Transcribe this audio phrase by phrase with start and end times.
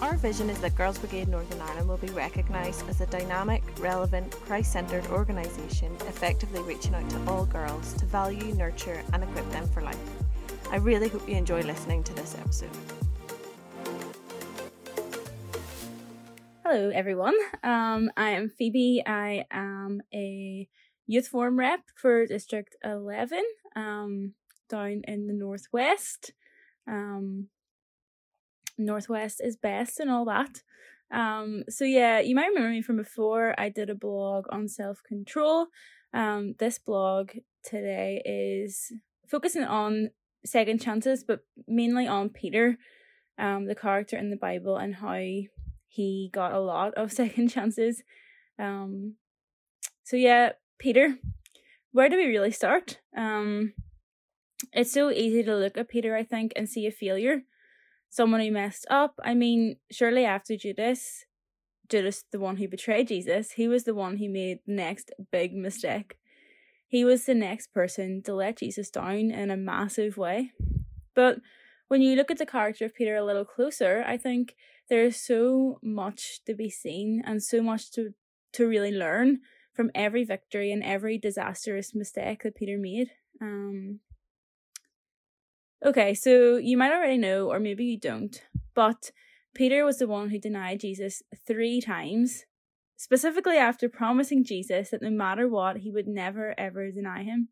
[0.00, 4.30] Our vision is that Girls Brigade Northern Ireland will be recognised as a dynamic, relevant,
[4.30, 9.66] Christ centred organisation effectively reaching out to all girls to value, nurture, and equip them
[9.66, 9.98] for life.
[10.70, 12.70] I really hope you enjoy listening to this episode.
[16.64, 17.34] Hello, everyone.
[17.64, 19.02] Um, I am Phoebe.
[19.04, 20.68] I am a
[21.08, 23.42] youth forum rep for District 11
[23.74, 24.34] um,
[24.68, 26.34] down in the Northwest.
[26.86, 27.48] Um,
[28.78, 30.62] Northwest is best and all that.
[31.10, 33.54] Um, so yeah, you might remember me from before.
[33.58, 35.66] I did a blog on self control.
[36.14, 37.32] Um, this blog
[37.62, 38.92] today is
[39.26, 40.10] focusing on
[40.44, 42.78] second chances, but mainly on Peter,
[43.38, 45.20] um, the character in the Bible, and how
[45.88, 48.02] he got a lot of second chances.
[48.58, 49.14] Um,
[50.04, 51.16] so yeah, Peter,
[51.92, 53.00] where do we really start?
[53.16, 53.74] Um,
[54.72, 57.42] it's so easy to look at Peter, I think, and see a failure
[58.10, 59.14] someone who messed up.
[59.22, 61.24] I mean, surely after Judas,
[61.88, 65.54] Judas, the one who betrayed Jesus, he was the one who made the next big
[65.54, 66.18] mistake.
[66.86, 70.52] He was the next person to let Jesus down in a massive way.
[71.14, 71.38] But
[71.88, 74.54] when you look at the character of Peter a little closer, I think
[74.88, 78.14] there's so much to be seen and so much to,
[78.54, 79.40] to really learn
[79.74, 83.10] from every victory and every disastrous mistake that Peter made.
[83.40, 84.00] Um,
[85.84, 88.42] Okay, so you might already know, or maybe you don't,
[88.74, 89.12] but
[89.54, 92.46] Peter was the one who denied Jesus three times,
[92.96, 97.48] specifically after promising Jesus that no matter what, he would never ever deny him.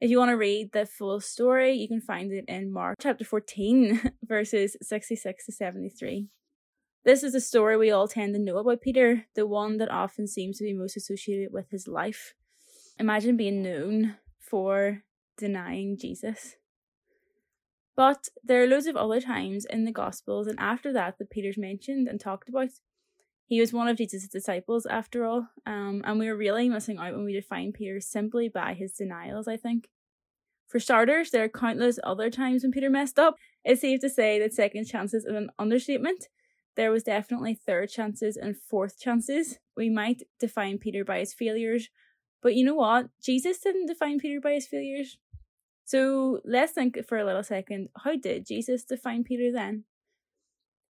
[0.00, 3.24] If you want to read the full story, you can find it in Mark chapter
[3.24, 6.28] 14, verses 66 to 73.
[7.04, 10.26] This is the story we all tend to know about Peter, the one that often
[10.26, 12.34] seems to be most associated with his life.
[12.98, 15.02] Imagine being known for
[15.36, 16.56] denying Jesus.
[17.94, 21.58] But there are loads of other times in the Gospels and after that that Peter's
[21.58, 22.70] mentioned and talked about.
[23.46, 27.14] He was one of Jesus' disciples after all, um, and we were really missing out
[27.14, 29.90] when we define Peter simply by his denials, I think.
[30.68, 33.36] For starters, there are countless other times when Peter messed up.
[33.62, 36.28] It's safe to say that second chances is an understatement.
[36.76, 39.58] There was definitely third chances and fourth chances.
[39.76, 41.90] We might define Peter by his failures,
[42.42, 43.08] but you know what?
[43.22, 45.18] Jesus didn't define Peter by his failures.
[45.92, 49.84] So let's think for a little second how did Jesus define Peter then?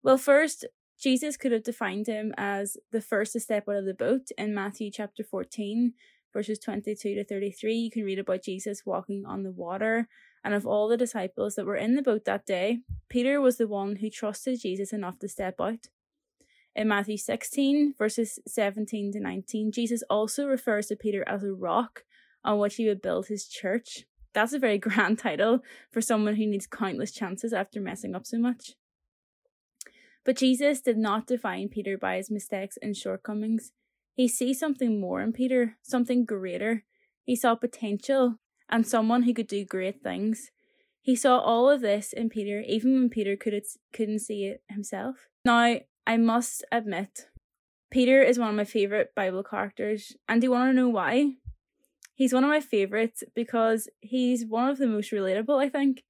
[0.02, 0.66] Well, first,
[1.00, 4.56] Jesus could have defined him as the first to step out of the boat in
[4.56, 5.94] Matthew chapter 14,
[6.34, 7.76] verses 22 to 33.
[7.76, 10.08] You can read about Jesus walking on the water.
[10.44, 13.68] And of all the disciples that were in the boat that day, Peter was the
[13.68, 15.90] one who trusted Jesus enough to step out.
[16.76, 22.04] In Matthew 16, verses 17 to 19, Jesus also refers to Peter as a rock
[22.44, 24.08] on which he would build his church.
[24.38, 28.38] That's a very grand title for someone who needs countless chances after messing up so
[28.38, 28.74] much.
[30.24, 33.72] But Jesus did not define Peter by his mistakes and shortcomings.
[34.14, 36.84] He sees something more in Peter, something greater.
[37.24, 38.36] He saw potential
[38.70, 40.52] and someone who could do great things.
[41.02, 43.60] He saw all of this in Peter, even when Peter could
[43.92, 45.30] couldn't see it himself.
[45.46, 47.28] Now, I must admit,
[47.90, 51.38] Peter is one of my favourite Bible characters, and do you want to know why?
[52.18, 56.04] He's one of my favorites because he's one of the most relatable, I think.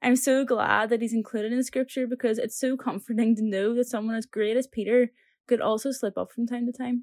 [0.00, 3.88] I'm so glad that he's included in scripture because it's so comforting to know that
[3.88, 5.10] someone as great as Peter
[5.48, 7.02] could also slip up from time to time.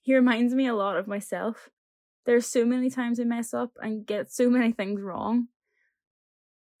[0.00, 1.70] He reminds me a lot of myself.
[2.24, 5.48] There's so many times I mess up and get so many things wrong.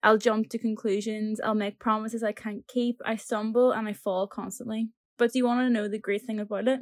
[0.04, 4.28] I'll jump to conclusions, I'll make promises I can't keep, I stumble and I fall
[4.28, 4.90] constantly.
[5.18, 6.78] But do you want to know the great thing about it?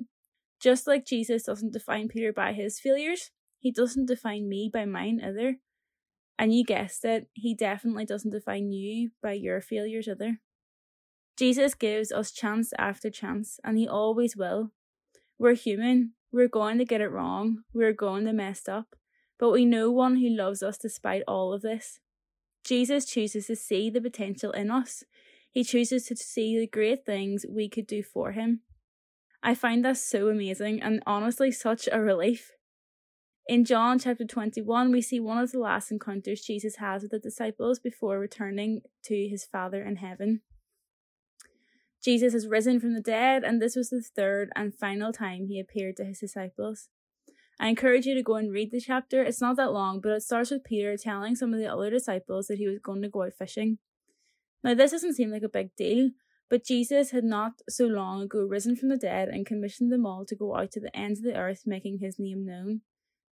[0.61, 5.21] Just like Jesus doesn't define Peter by his failures, he doesn't define me by mine
[5.22, 5.56] either.
[6.38, 10.41] And you guessed it, he definitely doesn't define you by your failures either.
[11.37, 14.72] Jesus gives us chance after chance, and he always will.
[15.38, 18.97] We're human, we're going to get it wrong, we're going to mess up,
[19.38, 22.00] but we know one who loves us despite all of this.
[22.65, 25.04] Jesus chooses to see the potential in us.
[25.51, 28.60] He chooses to see the great things we could do for him.
[29.42, 32.53] I find that so amazing and honestly such a relief.
[33.51, 37.19] In John chapter 21, we see one of the last encounters Jesus has with the
[37.19, 40.43] disciples before returning to his Father in heaven.
[42.01, 45.59] Jesus has risen from the dead, and this was the third and final time he
[45.59, 46.91] appeared to his disciples.
[47.59, 49.25] I encourage you to go and read the chapter.
[49.25, 52.47] It's not that long, but it starts with Peter telling some of the other disciples
[52.47, 53.79] that he was going to go out fishing.
[54.63, 56.11] Now, this doesn't seem like a big deal,
[56.49, 60.25] but Jesus had not so long ago risen from the dead and commissioned them all
[60.27, 62.83] to go out to the ends of the earth, making his name known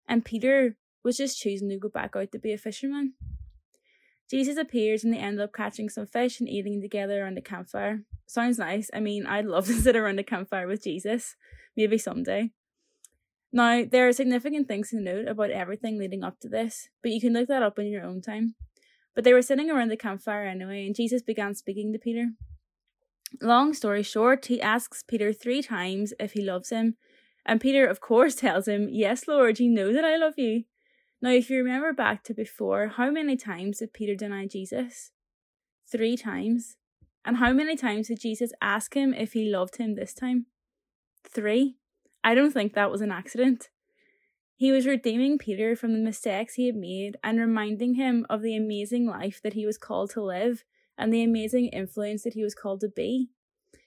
[0.09, 3.15] and Peter was just choosing to go back out to be a fisherman.
[4.29, 8.01] Jesus appears and they end up catching some fish and eating together around the campfire.
[8.27, 8.91] Sounds nice.
[8.93, 11.37] I mean, I'd love to sit around a campfire with Jesus.
[11.77, 12.51] Maybe someday.
[13.53, 17.21] Now, there are significant things to note about everything leading up to this, but you
[17.21, 18.55] can look that up in your own time.
[19.15, 22.33] But they were sitting around the campfire anyway, and Jesus began speaking to Peter.
[23.41, 26.97] Long story short, he asks Peter three times if he loves him,
[27.47, 30.65] and Peter, of course, tells him, Yes, Lord, you know that I love you.
[31.23, 35.13] Now, if you remember back to before, how many times did Peter deny Jesus?
[35.91, 36.77] Three times.
[37.25, 40.47] And how many times did Jesus ask him if he loved him this time?
[41.29, 41.77] Three.
[42.23, 43.71] I don't think that was an accident.
[44.57, 48.57] He was redeeming Peter from the mistakes he had made and reminding him of the
[48.57, 50.65] amazing life that he was called to live
[50.97, 53.31] and the amazing influence that he was called to be.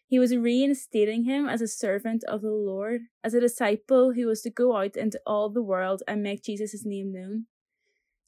[0.10, 4.42] He was reinstating him as a servant of the Lord, as a disciple who was
[4.42, 7.46] to go out into all the world and make Jesus' name known.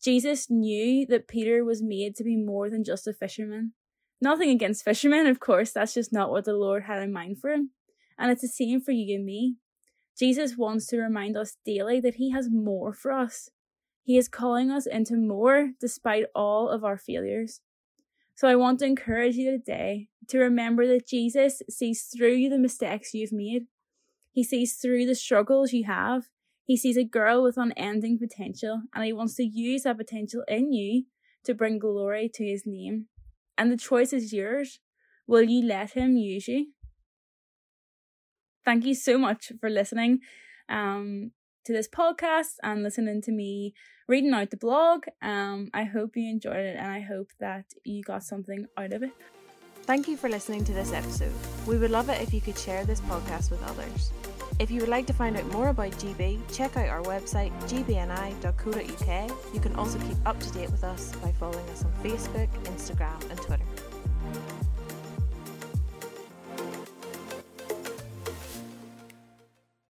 [0.04, 3.74] Jesus knew that Peter was made to be more than just a fisherman.
[4.22, 7.50] Nothing against fishermen, of course, that's just not what the Lord had in mind for
[7.50, 7.72] him.
[8.16, 9.56] And it's the same for you and me.
[10.16, 13.50] Jesus wants to remind us daily that He has more for us.
[14.04, 17.62] He is calling us into more despite all of our failures.
[18.42, 23.14] So I want to encourage you today to remember that Jesus sees through the mistakes
[23.14, 23.68] you've made.
[24.32, 26.24] He sees through the struggles you have.
[26.66, 30.74] He sees a girl with unending potential and he wants to use that potential in
[30.74, 31.04] you
[31.44, 33.06] to bring glory to his name.
[33.60, 34.80] And the choice is yours.
[35.28, 36.72] Will you let him use you?
[38.66, 40.22] Thank you so much for listening.
[40.68, 41.30] Um,
[41.66, 43.74] to this podcast and listening to me
[44.08, 45.06] reading out the blog.
[45.22, 49.04] Um, I hope you enjoyed it and I hope that you got something out of
[49.04, 49.12] it.
[49.84, 51.34] Thank you for listening to this episode.
[51.66, 54.12] We would love it if you could share this podcast with others.
[54.60, 59.54] If you would like to find out more about GB, check out our website gbni.co.uk.
[59.54, 63.30] You can also keep up to date with us by following us on Facebook, Instagram,
[63.30, 63.66] and Twitter.